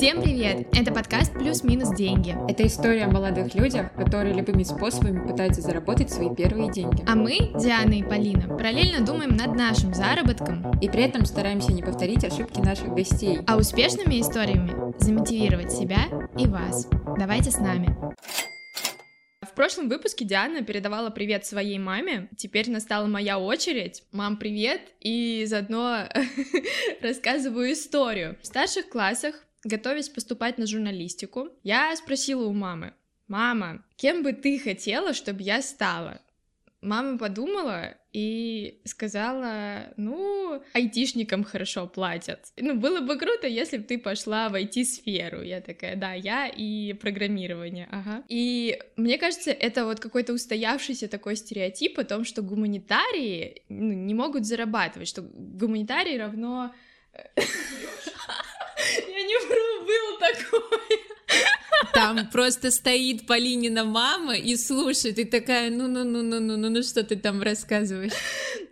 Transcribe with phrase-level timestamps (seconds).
[0.00, 0.66] Всем привет!
[0.72, 2.34] Это подкаст «Плюс-минус деньги».
[2.50, 7.04] Это история о молодых людях, которые любыми способами пытаются заработать свои первые деньги.
[7.06, 10.80] А мы, Диана и Полина, параллельно думаем над нашим заработком.
[10.80, 13.40] И при этом стараемся не повторить ошибки наших гостей.
[13.46, 16.06] А успешными историями замотивировать себя
[16.38, 16.88] и вас.
[17.18, 17.94] Давайте с нами.
[19.42, 22.30] В прошлом выпуске Диана передавала привет своей маме.
[22.38, 24.02] Теперь настала моя очередь.
[24.12, 24.80] Мам, привет!
[25.00, 26.04] И заодно
[27.02, 28.38] рассказываю историю.
[28.40, 32.94] В старших классах готовясь поступать на журналистику, я спросила у мамы,
[33.28, 36.20] «Мама, кем бы ты хотела, чтобы я стала?»
[36.82, 42.52] Мама подумала и сказала, ну, айтишникам хорошо платят.
[42.56, 45.42] Ну, было бы круто, если бы ты пошла в IT-сферу.
[45.42, 48.24] Я такая, да, я и программирование, ага.
[48.28, 54.14] И мне кажется, это вот какой-то устоявшийся такой стереотип о том, что гуманитарии ну, не
[54.14, 56.74] могут зарабатывать, что гуманитарий равно...
[59.30, 61.09] Не вру, был такой.
[61.94, 68.12] Там просто стоит Полинина мама и слушает, и такая, ну-ну-ну-ну-ну, ну что ты там рассказываешь?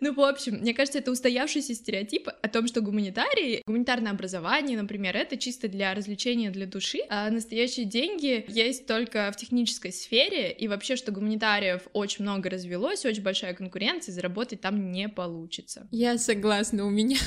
[0.01, 5.17] Ну, в общем, мне кажется, это устоявшийся стереотип о том, что гуманитарии, гуманитарное образование, например,
[5.17, 10.69] это чисто для развлечения, для души, а настоящие деньги есть только в технической сфере, и
[10.69, 15.89] вообще, что гуманитариев очень много развелось, очень большая конкуренция, заработать там не получится.
[15.91, 17.19] Я согласна, у меня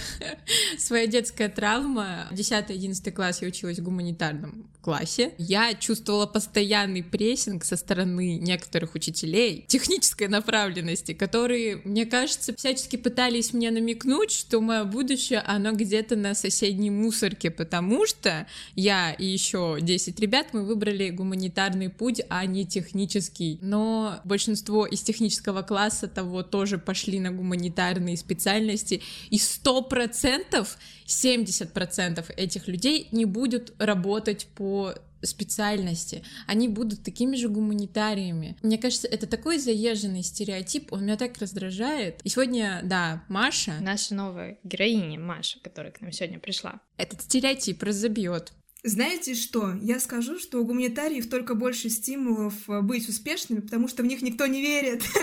[0.78, 2.28] своя детская травма.
[2.31, 5.34] 10-11 класс я училась в гуманитарном классе.
[5.38, 13.51] Я чувствовала постоянный прессинг со стороны некоторых учителей технической направленности, которые, мне кажется, всячески пытались
[13.51, 19.79] мне намекнуть, что мое будущее, оно где-то на соседней мусорке, потому что я и еще
[19.81, 23.57] 10 ребят, мы выбрали гуманитарный путь, а не технический.
[23.61, 30.67] Но большинство из технического класса того тоже пошли на гуманитарные специальности, и 100%
[31.11, 34.93] 70% этих людей не будут работать по
[35.23, 38.57] специальности, они будут такими же гуманитариями.
[38.62, 42.22] Мне кажется, это такой заезженный стереотип, он меня так раздражает.
[42.23, 43.75] И сегодня, да, Маша...
[43.81, 46.81] Наша новая героиня Маша, которая к нам сегодня пришла.
[46.97, 48.53] Этот стереотип разобьет.
[48.84, 49.75] Знаете что?
[49.84, 54.24] Я скажу, что у гуманитариев только больше стимулов э, быть успешными, потому что в них
[54.24, 55.03] никто не верит.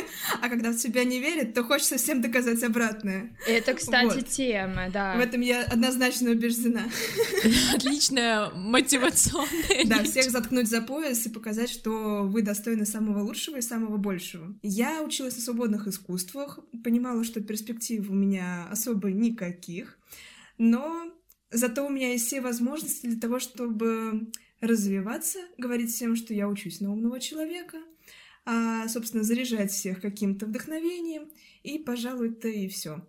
[0.40, 3.36] А когда в тебя не верят, то хочется всем доказать обратное.
[3.46, 4.28] Это, кстати, вот.
[4.28, 5.16] тема, да.
[5.16, 6.82] В этом я однозначно убеждена.
[7.74, 13.62] Отличная мотивационная Да, всех заткнуть за пояс и показать, что вы достойны самого лучшего и
[13.62, 14.54] самого большего.
[14.62, 19.98] Я училась на свободных искусствах, понимала, что перспектив у меня особо никаких,
[20.58, 21.10] но
[21.50, 26.80] Зато у меня есть все возможности для того, чтобы развиваться, говорить всем, что я учусь
[26.80, 27.78] на умного человека,
[28.44, 31.28] а, собственно, заряжать всех каким-то вдохновением,
[31.62, 33.06] и, пожалуй, это и все.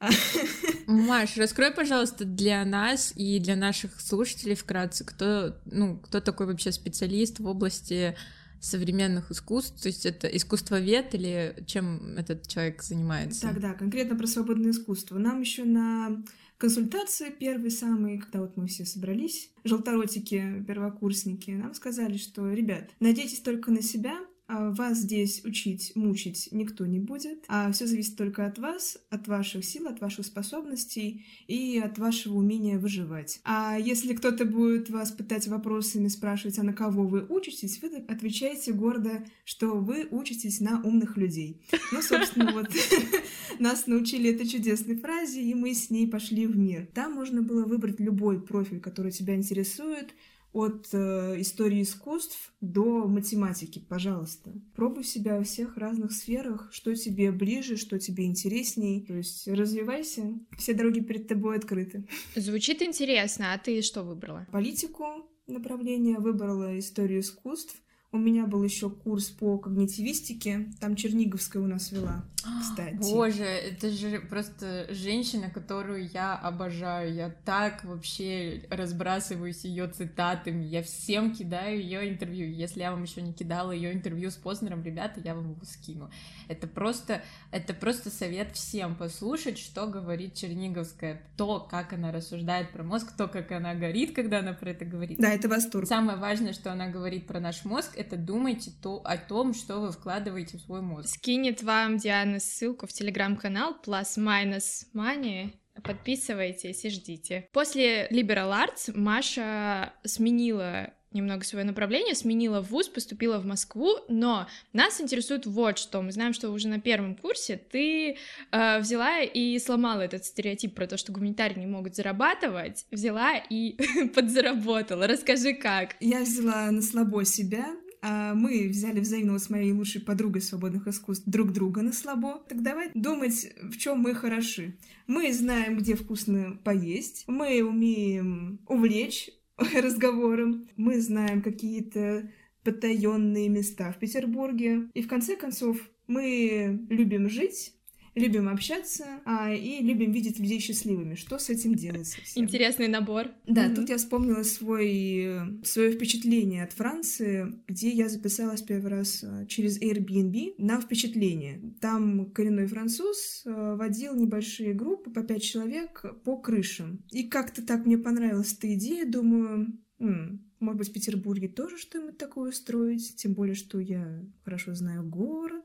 [0.86, 6.72] Маш, раскрой, пожалуйста, для нас и для наших слушателей вкратце, кто, ну, кто такой вообще
[6.72, 8.16] специалист в области
[8.60, 13.40] современных искусств, то есть это искусствовед или чем этот человек занимается?
[13.40, 15.18] Так, да, конкретно про свободное искусство.
[15.18, 16.22] Нам еще на
[16.62, 23.40] консультации первый самый, когда вот мы все собрались, желторотики, первокурсники, нам сказали, что, ребят, надейтесь
[23.40, 24.16] только на себя,
[24.48, 29.64] вас здесь учить, мучить никто не будет, а все зависит только от вас, от ваших
[29.64, 33.40] сил, от ваших способностей и от вашего умения выживать.
[33.44, 38.72] А если кто-то будет вас пытать вопросами, спрашивать, а на кого вы учитесь, вы отвечаете
[38.72, 41.62] гордо, что вы учитесь на умных людей.
[41.92, 42.68] Ну, собственно, вот
[43.58, 46.88] нас научили этой чудесной фразе, и мы с ней пошли в мир.
[46.94, 50.14] Там можно было выбрать любой профиль, который тебя интересует,
[50.52, 54.52] от э, истории искусств до математики, пожалуйста.
[54.76, 59.04] Пробуй себя во всех разных сферах, что тебе ближе, что тебе интересней.
[59.06, 62.06] То есть развивайся, все дороги перед тобой открыты.
[62.36, 64.46] Звучит интересно, а ты что выбрала?
[64.52, 67.76] Политику направление, выбрала историю искусств.
[68.14, 72.26] У меня был еще курс по когнитивистике, там Черниговская у нас вела,
[72.60, 72.94] кстати.
[72.96, 77.14] Боже, это же просто женщина, которую я обожаю.
[77.14, 82.50] Я так вообще разбрасываюсь ее цитатами, я всем кидаю ее интервью.
[82.50, 86.10] Если я вам еще не кидала ее интервью с Познером, ребята, я вам его скину.
[86.48, 92.82] Это просто, это просто совет всем послушать, что говорит Черниговская, то, как она рассуждает про
[92.82, 95.18] мозг, то, как она горит, когда она про это говорит.
[95.18, 95.88] Да, это восторг.
[95.88, 99.92] Самое важное, что она говорит про наш мозг, это думайте то, о том, что вы
[99.92, 101.08] вкладываете в свой мозг.
[101.08, 105.52] Скинет вам Диана ссылку в телеграм-канал Plus Minus Money.
[105.82, 107.48] Подписывайтесь и ждите.
[107.52, 115.00] После Liberal Arts Маша сменила немного свое направление, сменила вуз, поступила в Москву, но нас
[115.00, 116.02] интересует вот что.
[116.02, 118.16] Мы знаем, что уже на первом курсе ты
[118.50, 123.76] э, взяла и сломала этот стереотип про то, что гуманитарии не могут зарабатывать, взяла и
[124.14, 125.06] подзаработала.
[125.06, 125.96] Расскажи, как.
[126.00, 127.66] Я взяла на слабо себя,
[128.02, 132.42] мы взяли взаимно с моей лучшей подругой свободных искусств друг друга на слабо.
[132.48, 134.76] Так давай думать, в чем мы хороши.
[135.06, 142.30] Мы знаем, где вкусно поесть, мы умеем увлечь разговором, мы знаем какие-то
[142.64, 144.88] потаенные места в Петербурге.
[144.94, 147.74] И в конце концов, мы любим жить,
[148.14, 151.14] любим общаться а, и любим видеть людей счастливыми.
[151.14, 152.44] Что с этим делать совсем?
[152.44, 153.28] Интересный набор.
[153.46, 153.74] Да, mm-hmm.
[153.74, 159.80] тут я вспомнила свой, свое впечатление от Франции, где я записалась первый раз а, через
[159.80, 161.60] Airbnb на впечатление.
[161.80, 167.04] Там коренной француз а, водил небольшие группы по пять человек по крышам.
[167.10, 172.18] И как-то так мне понравилась эта идея, думаю, м-м, может быть, в Петербурге тоже что-нибудь
[172.18, 175.64] такое строить, тем более, что я хорошо знаю город,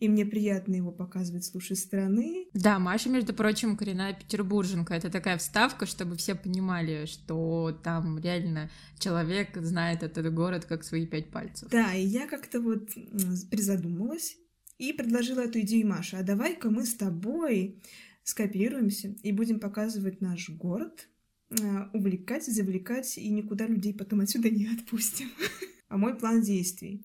[0.00, 2.46] и мне приятно его показывать с лучшей стороны.
[2.54, 4.94] Да, Маша, между прочим, коренная петербурженка.
[4.94, 11.06] Это такая вставка, чтобы все понимали, что там реально человек знает этот город как свои
[11.06, 11.68] пять пальцев.
[11.68, 12.88] Да, и я как-то вот
[13.50, 14.38] призадумалась
[14.78, 16.16] и предложила эту идею Маше.
[16.16, 17.82] А давай-ка мы с тобой
[18.24, 21.08] скооперируемся и будем показывать наш город,
[21.60, 25.28] а, увлекать, завлекать и никуда людей потом отсюда не отпустим.
[25.88, 27.04] А мой план действий.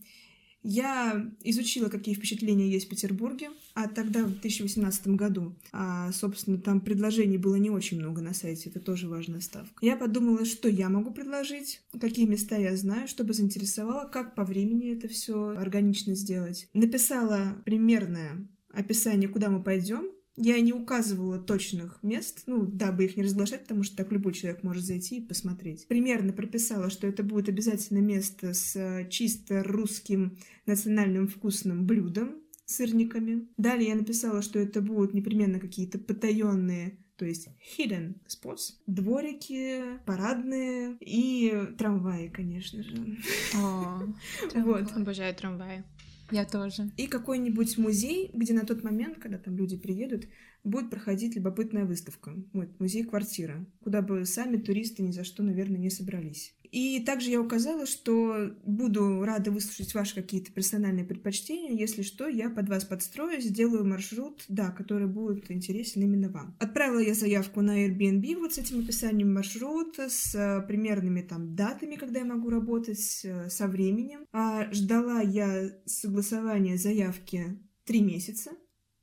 [0.67, 6.81] Я изучила, какие впечатления есть в Петербурге, а тогда, в 2018 году, а, собственно, там
[6.81, 9.85] предложений было не очень много на сайте, это тоже важная ставка.
[9.85, 14.91] Я подумала, что я могу предложить, какие места я знаю, чтобы заинтересовало, как по времени
[14.91, 16.67] это все органично сделать.
[16.73, 23.23] Написала примерное описание, куда мы пойдем, я не указывала точных мест, ну, дабы их не
[23.23, 25.87] разглашать, потому что так любой человек может зайти и посмотреть.
[25.87, 32.35] Примерно прописала, что это будет обязательно место с э, чисто русским национальным вкусным блюдом,
[32.65, 33.47] сырниками.
[33.57, 37.47] Далее я написала, что это будут непременно какие-то потаенные то есть
[37.77, 43.17] hidden spots, дворики, парадные и трамваи, конечно же.
[43.55, 44.01] О,
[44.55, 44.91] вот.
[44.91, 45.85] Обожаю трамваи.
[46.31, 46.91] Я тоже.
[46.97, 50.25] И какой-нибудь музей, где на тот момент, когда там люди приедут,
[50.63, 52.33] будет проходить любопытная выставка.
[52.53, 56.55] Вот, музей-квартира, куда бы сами туристы ни за что, наверное, не собрались.
[56.75, 61.71] И также я указала, что буду рада выслушать ваши какие-то персональные предпочтения.
[61.71, 66.57] Если что, я под вас подстрою, сделаю маршрут, да, который будет интересен именно вам.
[66.59, 71.95] Отправила я заявку на Airbnb вот с этим описанием маршрута, с э, примерными там датами,
[71.95, 74.25] когда я могу работать, э, со временем.
[74.33, 78.51] А ждала я согласования заявки три месяца.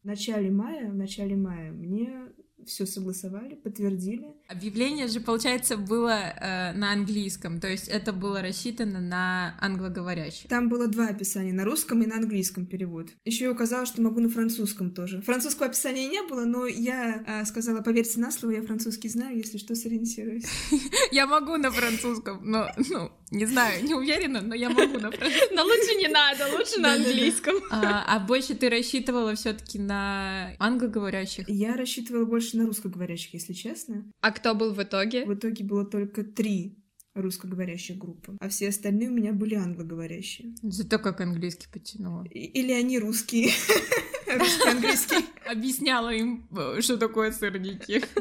[0.03, 2.33] В начале мая, в начале мая мне
[2.67, 4.35] все согласовали, подтвердили.
[4.49, 10.49] Объявление же, получается, было э, на английском, то есть это было рассчитано на англоговорящих.
[10.49, 13.09] Там было два описания, на русском и на английском перевод.
[13.25, 15.23] Еще я указала, что могу на французском тоже.
[15.23, 19.59] Французского описания не было, но я э, сказала, поверьте на слово, я французский знаю, если
[19.59, 20.45] что, сориентируюсь.
[21.13, 25.11] Я могу на французском, но, ну, не знаю, не уверена, но я могу на.
[25.53, 27.57] Но лучше не надо, лучше на английском.
[27.71, 31.49] А, а больше ты рассчитывала все таки на англоговорящих?
[31.49, 34.05] Я рассчитывала больше на русскоговорящих, если честно.
[34.21, 35.25] А кто был в итоге?
[35.25, 36.77] В итоге было только три
[37.15, 40.55] русскоговорящих группы, а все остальные у меня были англоговорящие.
[40.63, 42.25] Зато как английский потянула.
[42.31, 43.51] Или они русские.
[44.27, 45.27] Русский, английский.
[45.47, 48.03] Объясняла им, э, что такое сырники.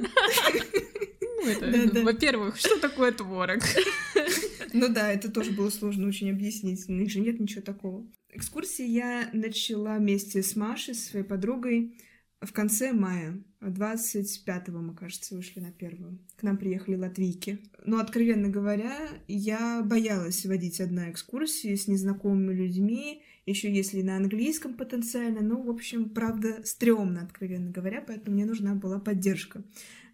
[1.43, 3.63] Ну, во-первых, что такое творог?
[4.73, 6.87] Ну да, это тоже было сложно очень объяснить.
[6.87, 8.05] У них же нет ничего такого.
[8.29, 11.97] Экскурсии я начала вместе с Машей, своей подругой,
[12.41, 16.17] в конце мая, 25-го, мы, кажется, вышли на первую.
[16.37, 17.59] К нам приехали латвийки.
[17.85, 18.97] Но, откровенно говоря,
[19.27, 25.41] я боялась водить одна экскурсии с незнакомыми людьми, еще если на английском потенциально.
[25.41, 29.63] Ну, в общем, правда, стрёмно, откровенно говоря, поэтому мне нужна была поддержка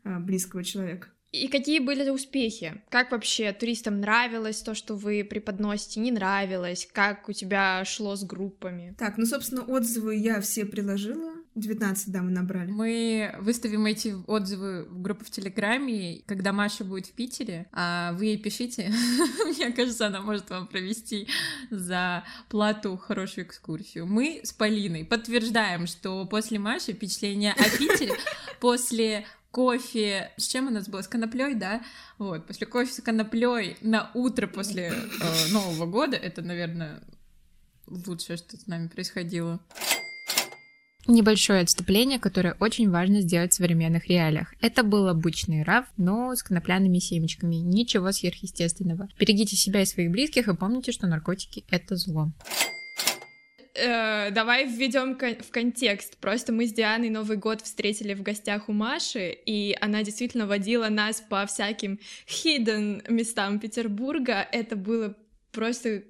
[0.04, 1.08] а, близкого человека.
[1.44, 2.82] И какие были успехи?
[2.90, 6.88] Как вообще туристам нравилось то, что вы преподносите, не нравилось?
[6.92, 8.96] Как у тебя шло с группами?
[8.98, 11.34] Так, ну, собственно, отзывы я все приложила.
[11.58, 12.70] 19, да, мы набрали.
[12.70, 18.26] Мы выставим эти отзывы в группу в Телеграме, когда Маша будет в Питере, а вы
[18.26, 18.94] ей пишите.
[19.46, 21.28] Мне кажется, она может вам провести
[21.72, 24.06] за плату хорошую экскурсию.
[24.06, 28.14] Мы с Полиной подтверждаем, что после Маши впечатление о Питере,
[28.60, 30.32] после кофе.
[30.38, 31.02] С чем у нас было?
[31.02, 31.82] С коноплей, да?
[32.18, 37.02] Вот, после кофе с коноплей на утро после э, Нового года это, наверное,
[37.88, 39.60] лучшее, что с нами происходило.
[41.08, 44.54] Небольшое отступление, которое очень важно сделать в современных реалиях.
[44.60, 47.56] Это был обычный раф, но с конопляными семечками.
[47.56, 49.08] Ничего сверхъестественного.
[49.18, 52.34] Берегите себя и своих близких и помните, что наркотики— это зло.
[53.78, 56.18] Э, давай введем в контекст.
[56.18, 60.90] Просто мы с Дианой Новый год встретили в гостях у Маши, и она действительно водила
[60.90, 64.48] нас по всяким hidden местам Петербурга.
[64.52, 65.16] Это было
[65.52, 66.04] просто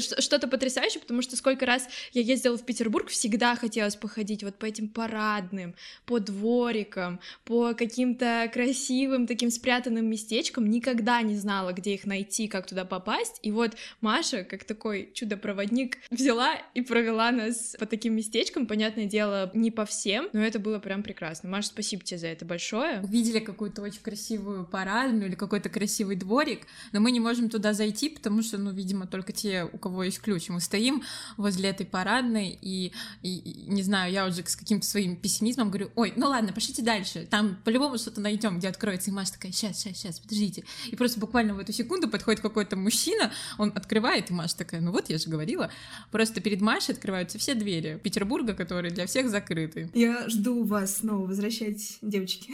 [0.00, 4.66] что-то потрясающее, потому что сколько раз я ездила в Петербург, всегда хотелось походить вот по
[4.66, 5.74] этим парадным,
[6.06, 12.66] по дворикам, по каким-то красивым таким спрятанным местечкам, никогда не знала, где их найти, как
[12.66, 18.66] туда попасть, и вот Маша, как такой чудо-проводник, взяла и провела нас по таким местечкам,
[18.66, 21.48] понятное дело, не по всем, но это было прям прекрасно.
[21.48, 23.00] Маша, спасибо тебе за это большое.
[23.00, 28.08] Увидели какую-то очень красивую парадную или какой-то красивый дворик, но мы не можем туда зайти,
[28.08, 30.48] потому что, ну, видимо, только те, у кого есть ключ.
[30.48, 31.02] Мы стоим
[31.36, 36.12] возле этой парадной, и, и, не знаю, я уже с каким-то своим пессимизмом говорю, ой,
[36.16, 39.10] ну ладно, пошлите дальше, там по-любому что-то найдем, где откроется.
[39.10, 40.64] И Маша такая, сейчас, сейчас, сейчас, подождите.
[40.86, 44.92] И просто буквально в эту секунду подходит какой-то мужчина, он открывает, и Маша такая, ну
[44.92, 45.70] вот, я же говорила.
[46.10, 49.90] Просто перед Машей открываются все двери Петербурга, которые для всех закрыты.
[49.94, 52.52] Я жду вас снова, возвращайтесь, девочки.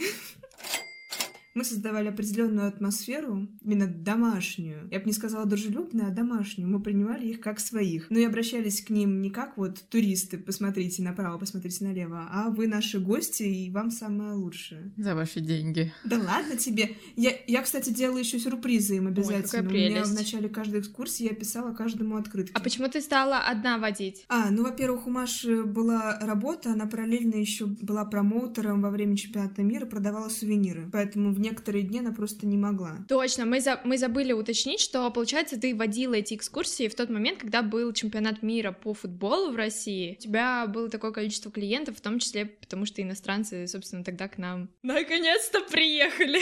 [1.57, 4.87] Мы создавали определенную атмосферу, именно домашнюю.
[4.91, 6.69] Я бы не сказала дружелюбную, а домашнюю.
[6.69, 8.11] Мы принимали их как своих.
[8.11, 12.67] Но и обращались к ним не как вот туристы, посмотрите направо, посмотрите налево, а вы
[12.67, 14.91] наши гости, и вам самое лучшее.
[14.97, 15.91] За ваши деньги.
[16.03, 16.91] Да ладно тебе.
[17.15, 19.67] Я, я кстати, делала еще сюрпризы им обязательно.
[19.67, 19.87] Ой.
[19.87, 22.51] У меня в начале каждой экскурсии я писала каждому открытки.
[22.53, 24.25] А почему ты стала одна водить?
[24.29, 29.63] А, ну, во-первых, у Маши была работа, она параллельно еще была промоутером во время чемпионата
[29.63, 30.87] мира, продавала сувениры.
[30.91, 33.05] Поэтому в некоторые дни она просто не могла.
[33.07, 37.39] Точно, мы, за, мы забыли уточнить, что, получается, ты водила эти экскурсии в тот момент,
[37.39, 40.15] когда был чемпионат мира по футболу в России.
[40.19, 44.37] У тебя было такое количество клиентов, в том числе потому, что иностранцы, собственно, тогда к
[44.37, 46.39] нам наконец-то приехали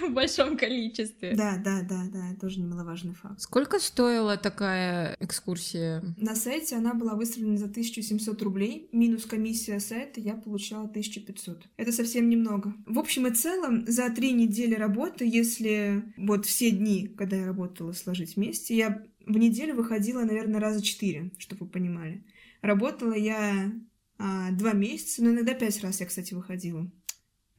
[0.08, 1.34] в большом количестве.
[1.34, 3.40] Да, да, да, да, тоже немаловажный факт.
[3.40, 6.02] Сколько стоила такая экскурсия?
[6.16, 11.68] На сайте она была выставлена за 1700 рублей, минус комиссия сайта я получала 1500.
[11.76, 12.74] Это совсем немного.
[12.86, 17.92] В общем и целом, за три недели работы, если вот все дни, когда я работала,
[17.92, 22.24] сложить вместе, я в неделю выходила, наверное, раза четыре, чтобы вы понимали.
[22.62, 23.72] Работала я
[24.18, 26.90] а, два месяца, но иногда пять раз я, кстати, выходила.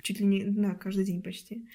[0.01, 1.67] Чуть ли не, да, каждый день почти.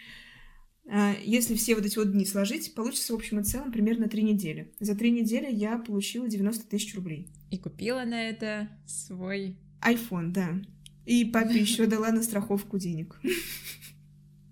[0.86, 4.22] А, если все вот эти вот дни сложить, получится в общем и целом примерно три
[4.22, 4.72] недели.
[4.80, 7.28] За три недели я получила 90 тысяч рублей.
[7.50, 9.56] И купила на это свой...
[9.80, 10.60] iPhone, да.
[11.06, 13.20] И папе еще дала на страховку денег.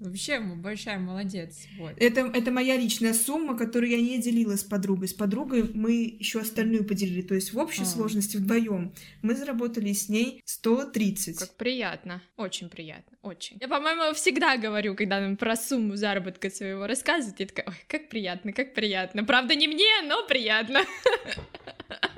[0.03, 1.61] Вообще, большая молодец.
[1.79, 1.93] Вот.
[1.97, 5.09] Это, это моя личная сумма, которую я не делила с подругой.
[5.09, 7.23] С подругой мы еще остальную поделили.
[7.23, 7.87] То есть в общей а.
[7.87, 8.93] сложности вдвоем
[9.23, 11.39] мы заработали с ней 130.
[11.39, 12.21] Как приятно.
[12.37, 13.17] Очень приятно.
[13.23, 13.59] Очень.
[13.61, 18.09] Я, по-моему, всегда говорю, когда нам про сумму заработка своего рассказывают, я такая, ой, как
[18.09, 19.25] приятно, как приятно.
[19.25, 20.81] Правда, не мне, но приятно.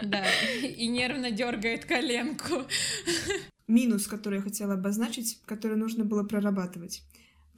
[0.02, 0.24] Да,
[0.62, 2.64] и нервно дергает коленку.
[3.66, 7.02] Минус, который я хотела обозначить, который нужно было прорабатывать.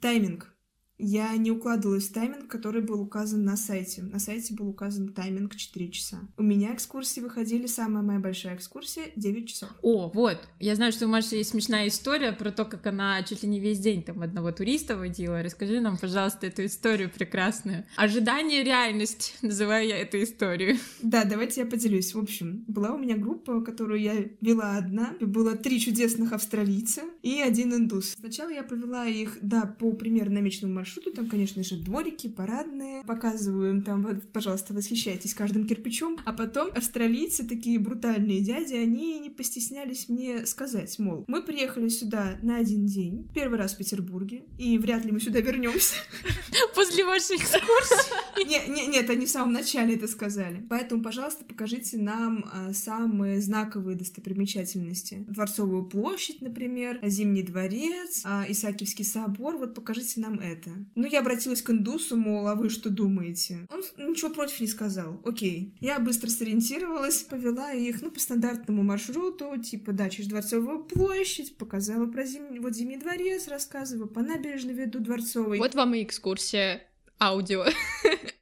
[0.01, 0.56] Тайминг.
[0.99, 4.01] Я не укладывалась в тайминг, который был указан на сайте.
[4.01, 6.17] На сайте был указан тайминг 4 часа.
[6.37, 9.69] У меня экскурсии выходили, самая моя большая экскурсия 9 часов.
[9.83, 10.39] О, вот.
[10.59, 13.59] Я знаю, что у Маши есть смешная история про то, как она чуть ли не
[13.59, 15.43] весь день там одного туриста водила.
[15.43, 17.85] Расскажи нам, пожалуйста, эту историю прекрасную.
[17.95, 20.77] Ожидание реальность, называю я эту историю.
[21.03, 22.15] Да, давайте я поделюсь.
[22.15, 25.13] В общем, была у меня группа, которую я вела одна.
[25.21, 28.15] Было три чудесных австралийца и один индус.
[28.19, 31.11] Сначала я провела их, да, по примерно намеченному маршруту, маршруту.
[31.11, 33.03] Там, конечно же, дворики, парадные.
[33.03, 36.17] Показываю там, вот, пожалуйста, восхищайтесь каждым кирпичом.
[36.25, 42.37] А потом австралийцы, такие брутальные дяди, они не постеснялись мне сказать, мол, мы приехали сюда
[42.41, 45.95] на один день, первый раз в Петербурге, и вряд ли мы сюда вернемся.
[46.75, 48.47] После вашей экскурсии?
[48.47, 50.65] Нет, нет, нет, они в самом начале это сказали.
[50.69, 55.25] Поэтому, пожалуйста, покажите нам а, самые знаковые достопримечательности.
[55.27, 59.57] Дворцовую площадь, например, Зимний дворец, а, Исаакиевский собор.
[59.57, 60.71] Вот покажите нам это.
[60.95, 63.67] Ну, я обратилась к индусу, мол, а вы что думаете?
[63.69, 65.21] Он ничего против не сказал.
[65.25, 65.75] Окей.
[65.79, 72.05] Я быстро сориентировалась, повела их, ну, по стандартному маршруту, типа, да, через Дворцовую площадь, показала
[72.05, 75.57] про зимний, вот Зимний дворец, рассказываю, по набережной веду Дворцовой.
[75.57, 76.83] Вот вам и экскурсия
[77.19, 77.65] аудио.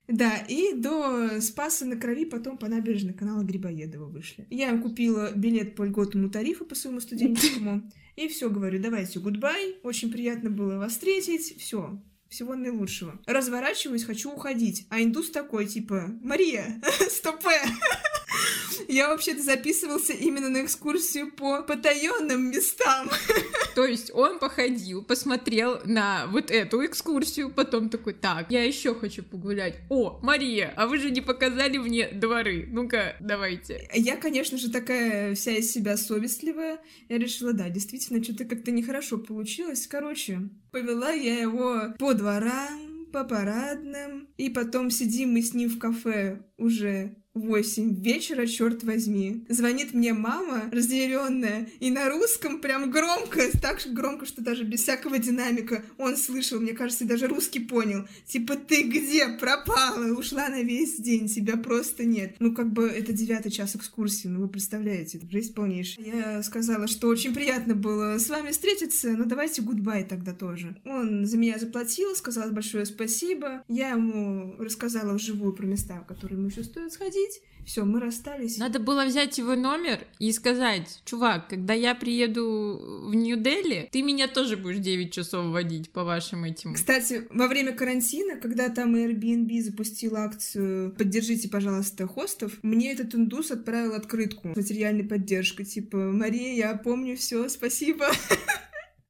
[0.08, 4.46] Да, и до Спаса на Крови потом по набережной канала Грибоедова вышли.
[4.52, 7.90] Я купила билет по льготному тарифу по своему студенческому.
[8.16, 9.78] И все, говорю, давайте, гудбай.
[9.84, 11.60] Очень приятно было вас встретить.
[11.60, 13.20] Все, всего наилучшего.
[13.26, 14.88] Разворачиваюсь, хочу уходить.
[14.90, 17.62] А индус такой, типа, Мария, стопе.
[18.88, 23.10] Я вообще-то записывался именно на экскурсию по потаенным местам.
[23.76, 29.24] То есть он походил, посмотрел на вот эту экскурсию, потом такой, так, я еще хочу
[29.24, 29.76] погулять.
[29.90, 32.68] О, Мария, а вы же не показали мне дворы.
[32.70, 33.90] Ну-ка, давайте.
[33.94, 36.80] Я, конечно же, такая вся из себя совестливая.
[37.10, 39.88] Я решила, да, действительно, что-то как-то нехорошо получилось.
[39.88, 45.80] Короче, повела я его по дворам, по парадным, и потом сидим мы с ним в
[45.80, 49.46] кафе уже 8 вечера, черт возьми.
[49.50, 55.20] Звонит мне мама, разъяренная, и на русском прям громко, так громко, что даже без всякого
[55.20, 58.08] динамика он слышал, мне кажется, даже русский понял.
[58.26, 60.14] Типа, ты где пропала?
[60.14, 62.36] Ушла на весь день, тебя просто нет.
[62.40, 66.06] Ну, как бы, это девятый час экскурсии, ну, вы представляете, это жизнь полнейшая.
[66.06, 70.78] Я сказала, что очень приятно было с вами встретиться, но давайте гудбай тогда тоже.
[70.86, 73.64] Он за меня заплатил, сказал большое спасибо.
[73.68, 77.42] Я ему рассказала вживую про места, в которые ему еще стоит сходить, платить.
[77.66, 78.60] Все, мы расстались.
[78.60, 84.28] Надо было взять его номер и сказать, чувак, когда я приеду в Нью-Дели, ты меня
[84.28, 86.76] тоже будешь 9 часов водить по вашим этим.
[86.76, 93.50] Кстати, во время карантина, когда там Airbnb запустил акцию «Поддержите, пожалуйста, хостов», мне этот индус
[93.50, 98.12] отправил открытку с материальной поддержкой, типа «Мария, я помню все, спасибо».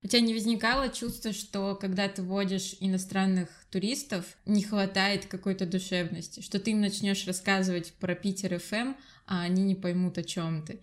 [0.06, 6.40] У тебя не возникало чувство, что когда ты водишь иностранных туристов, не хватает какой-то душевности,
[6.40, 8.94] что ты им начнешь рассказывать про Питер ФМ,
[9.28, 10.80] а они не поймут, о чем ты.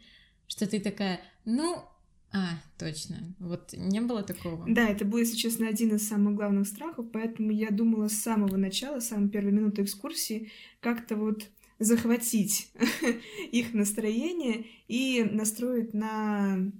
[0.46, 1.82] Что ты такая, ну,
[2.32, 3.34] а, точно.
[3.38, 4.66] Вот не было такого?
[4.68, 8.58] Да, это был, если честно, один из самых главных страхов, поэтому я думала с самого
[8.58, 12.72] начала, с самой первой минуты экскурсии, как-то вот захватить
[13.52, 16.70] их настроение и настроить на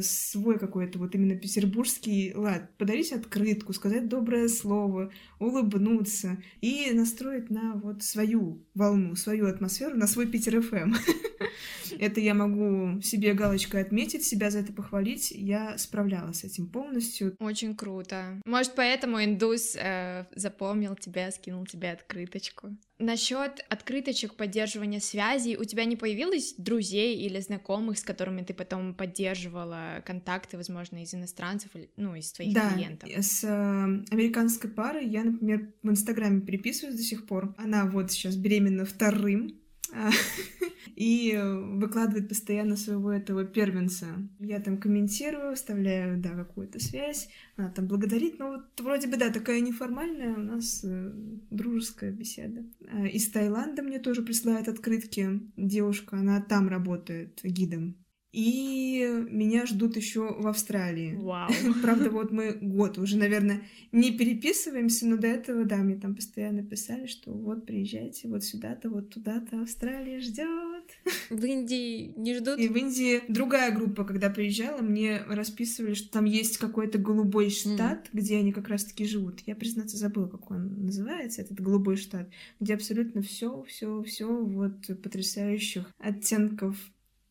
[0.00, 2.70] свой какой-то вот именно петербургский лад.
[2.78, 10.06] Подарить открытку, сказать доброе слово, улыбнуться и настроить на вот свою волну, свою атмосферу, на
[10.06, 10.94] свой Питер ФМ.
[11.98, 15.30] Это я могу себе галочкой отметить, себя за это похвалить.
[15.30, 17.34] Я справлялась с этим полностью.
[17.38, 18.40] Очень круто.
[18.44, 22.76] Может, поэтому индус э, запомнил тебя, скинул тебе открыточку.
[22.98, 28.94] Насчет открыточек поддерживания связей, у тебя не появилось друзей или знакомых, с которыми ты потом
[28.94, 33.10] поддерживала контакты, возможно, из иностранцев, ну, из твоих да, клиентов?
[33.10, 37.54] с э, американской парой я, например, в Инстаграме переписываюсь до сих пор.
[37.58, 39.60] Она вот сейчас беременна вторым,
[40.96, 44.06] и выкладывает постоянно своего этого первенца.
[44.40, 49.30] Я там комментирую, вставляю, да, какую-то связь, она там благодарит, но вот вроде бы, да,
[49.30, 51.12] такая неформальная у нас э,
[51.50, 52.64] дружеская беседа.
[52.90, 57.96] А из Таиланда мне тоже присылает открытки девушка, она там работает гидом.
[58.36, 61.14] И меня ждут еще в Австралии.
[61.14, 61.50] Вау.
[61.82, 66.62] Правда, вот мы год уже, наверное, не переписываемся, но до этого, да, мне там постоянно
[66.62, 70.65] писали, что вот приезжайте вот сюда-то, вот туда-то, Австралия ждет.
[71.30, 72.58] В Индии не ждут?
[72.58, 78.06] И в Индии другая группа, когда приезжала, мне расписывали, что там есть какой-то голубой штат,
[78.06, 78.08] mm.
[78.12, 79.40] где они как раз-таки живут.
[79.46, 82.28] Я, признаться, забыла, как он называется, этот голубой штат,
[82.60, 86.76] где абсолютно все, все, все вот потрясающих оттенков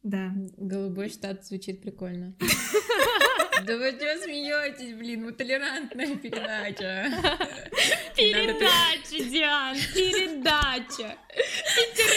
[0.05, 0.31] да.
[0.57, 2.35] Голубой штат звучит прикольно.
[3.65, 7.09] Да вы что смеетесь, блин, мы толерантная передача.
[8.15, 11.17] Передача, Диан, передача.
[11.75, 12.11] Питер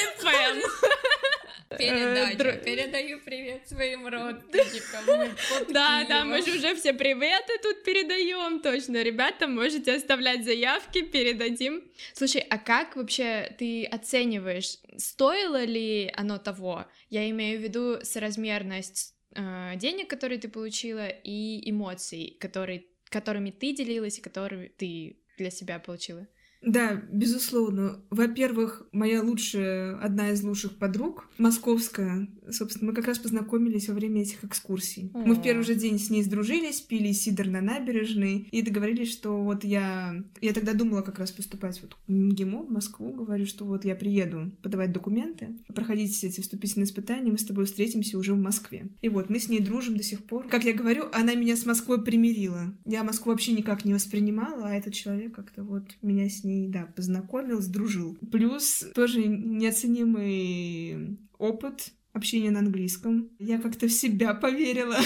[2.52, 2.64] Передача.
[2.64, 5.36] Передаю привет своим родственникам.
[5.72, 9.02] Да, да, мы же уже все приветы тут передаем, точно.
[9.02, 11.82] Ребята, можете оставлять заявки, передадим.
[12.14, 16.86] Слушай, а как вообще ты оцениваешь, стоило ли оно того?
[17.10, 23.72] Я имею в виду соразмерность э, денег, которые ты получила, и эмоций, которые, которыми ты
[23.72, 26.26] делилась и которые ты для себя получила.
[26.60, 28.00] Да, безусловно.
[28.10, 34.22] Во-первых, моя лучшая, одна из лучших подруг, московская, собственно, мы как раз познакомились во время
[34.22, 35.10] этих экскурсий.
[35.14, 39.40] Мы в первый же день с ней сдружились, пили сидр на набережной и договорились, что
[39.42, 40.24] вот я...
[40.40, 43.94] Я тогда думала как раз поступать вот в МГИМО, в Москву, говорю, что вот я
[43.94, 48.88] приеду подавать документы, проходить эти вступительные испытания, мы с тобой встретимся уже в Москве.
[49.00, 50.48] И вот мы с ней дружим до сих пор.
[50.48, 52.74] Как я говорю, она меня с Москвой примирила.
[52.84, 56.68] Я Москву вообще никак не воспринимала, а этот человек как-то вот меня с ней ней,
[56.68, 58.16] да, познакомил, сдружил.
[58.32, 63.30] Плюс тоже неоценимый опыт общения на английском.
[63.38, 64.98] Я как-то в себя поверила.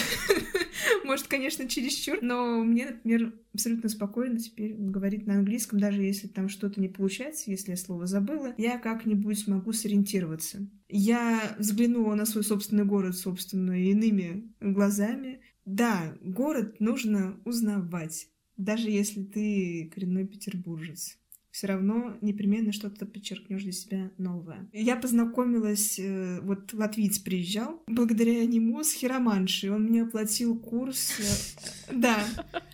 [1.04, 6.48] Может, конечно, чересчур, но мне, например, абсолютно спокойно теперь говорить на английском, даже если там
[6.48, 10.66] что-то не получается, если я слово забыла, я как-нибудь могу сориентироваться.
[10.88, 15.40] Я взглянула на свой собственный город, собственно, иными глазами.
[15.64, 21.18] Да, город нужно узнавать, даже если ты коренной петербуржец
[21.52, 24.68] все равно непременно что-то подчеркнешь для себя новое.
[24.72, 29.70] Я познакомилась, э, вот латвиец приезжал, благодаря нему с хироманшей.
[29.70, 31.12] Он мне оплатил курс.
[31.20, 32.24] э, Да.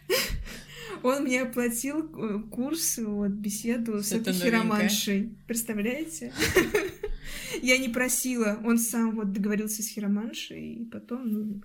[1.02, 5.36] Он мне оплатил э, курс, вот, беседу с этой хироманшей.
[5.46, 6.32] Представляете?
[7.62, 11.62] Я не просила, он сам вот договорился с хироманшей, и потом, ну,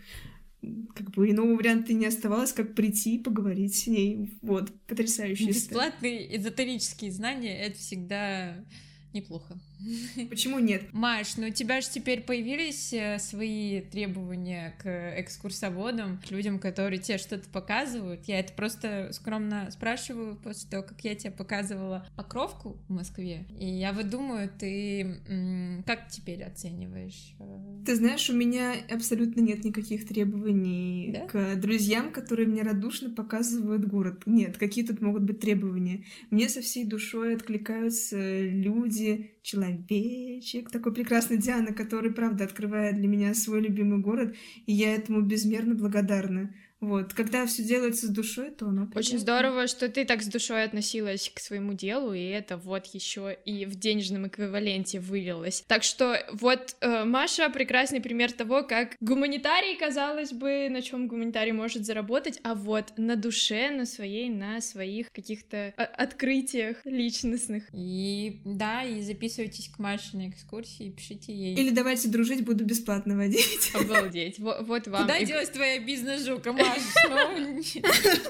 [0.95, 4.37] как бы иного варианта не оставалось, как прийти и поговорить с ней.
[4.41, 5.69] Вот, потрясающая история.
[5.69, 8.65] Бесплатные эзотерические знания— это всегда
[9.13, 9.59] неплохо.
[10.29, 10.83] Почему нет?
[10.93, 16.99] Маш, ну у тебя же теперь появились э, свои требования к экскурсоводам, к людям, которые
[16.99, 18.25] тебе что-то показывают.
[18.25, 23.45] Я это просто скромно спрашиваю после того, как я тебе показывала покровку в Москве.
[23.59, 27.35] И я вот думаю, ты как теперь оцениваешь?
[27.39, 31.27] э, Ты знаешь, у меня абсолютно нет никаких требований Да?
[31.27, 34.23] к друзьям, которые мне радушно показывают город.
[34.25, 36.03] Нет, какие тут могут быть требования?
[36.29, 43.33] Мне со всей душой откликаются люди, человечек, такой прекрасный Диана, который, правда, открывает для меня
[43.35, 46.55] свой любимый город, и я этому безмерно благодарна.
[46.83, 49.19] Вот, когда все делается с душой, то оно Очень приятно.
[49.19, 53.65] здорово, что ты так с душой относилась к своему делу, и это вот еще и
[53.65, 55.63] в денежном эквиваленте вылилось.
[55.67, 61.53] Так что вот э, Маша прекрасный пример того, как гуманитарий, казалось бы, на чем гуманитарий
[61.53, 67.63] может заработать, а вот на душе, на своей, на своих каких-то а, открытиях личностных.
[67.73, 71.55] И да, и записывайтесь к Маше на экскурсии, пишите ей.
[71.55, 73.71] Или давайте дружить, буду бесплатно водить.
[73.73, 74.39] Обалдеть.
[74.39, 75.03] Во- Вот вам.
[75.03, 76.72] Куда и- делась твоя бизнес-жука, Маш?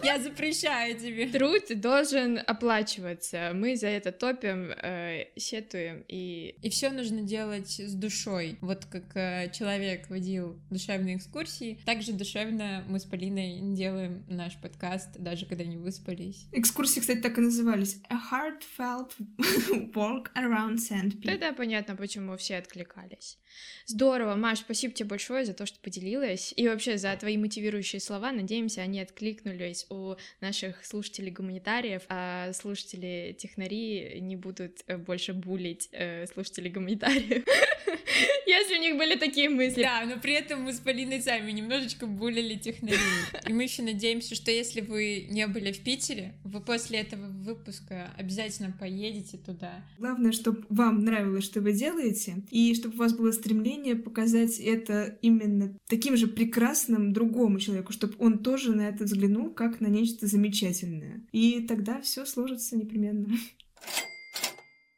[0.03, 1.27] Я запрещаю тебе.
[1.27, 3.51] Труд должен оплачиваться.
[3.53, 8.57] Мы за это топим, э, сетуем и И все нужно делать с душой.
[8.61, 14.57] Вот как э, человек водил душевные экскурсии, так же душевно мы с Полиной делаем наш
[14.57, 16.47] подкаст, даже когда не выспались.
[16.51, 18.01] Экскурсии, кстати, так и назывались.
[18.09, 19.11] A heartfelt
[19.93, 21.25] walk around Sandpit.
[21.25, 23.37] Тогда понятно, почему все откликались.
[23.85, 26.53] Здорово, Маш, спасибо тебе большое за то, что поделилась.
[26.55, 28.31] И вообще за твои мотивирующие слова.
[28.31, 37.43] Надеемся, они откликнулись у наших слушателей-гуманитариев, а слушатели-технари не будут э, больше булить э, слушателей-гуманитариев.
[38.45, 39.81] Если у них были такие мысли.
[39.81, 42.99] Да, но при этом мы с Полиной сами немножечко булили технарей.
[43.47, 48.13] И мы еще надеемся, что если вы не были в Питере, вы после этого выпуска
[48.17, 49.83] обязательно поедете туда.
[49.97, 55.17] Главное, чтобы вам нравилось, что вы делаете, и чтобы у вас было стремление показать это
[55.21, 60.27] именно таким же прекрасным другому человеку, чтобы он тоже на это взглянул как на нечто
[60.27, 61.27] замечательное.
[61.33, 63.27] И тогда все сложится непременно.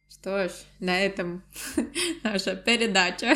[0.07, 1.43] Что ж, на этом
[2.23, 3.35] наша передача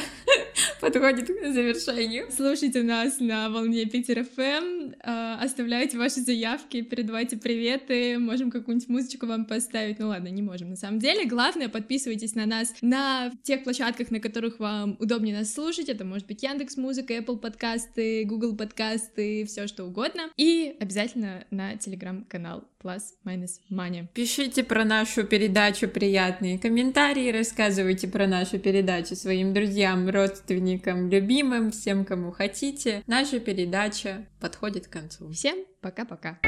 [0.79, 2.27] подходит к завершению.
[2.31, 9.45] Слушайте нас на волне Питер ФМ, оставляйте ваши заявки, передавайте приветы, можем какую-нибудь музычку вам
[9.45, 9.99] поставить.
[9.99, 11.25] Ну ладно, не можем на самом деле.
[11.25, 15.89] Главное, подписывайтесь на нас на тех площадках, на которых вам удобнее нас слушать.
[15.89, 20.29] Это может быть Яндекс Музыка, Apple подкасты, Google подкасты, все что угодно.
[20.37, 24.07] И обязательно на телеграм-канал Plus Minus Money.
[24.13, 32.05] Пишите про нашу передачу приятные комментарии, рассказывайте про нашу передачу своим друзьям, родственникам, любимым, всем,
[32.05, 33.03] кому хотите.
[33.05, 35.29] Наша передача подходит к концу.
[35.31, 36.39] Всем пока-пока.